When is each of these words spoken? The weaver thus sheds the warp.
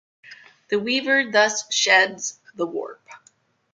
The 0.69 0.79
weaver 0.79 1.29
thus 1.31 1.71
sheds 1.71 2.39
the 2.55 2.65
warp. 2.65 3.07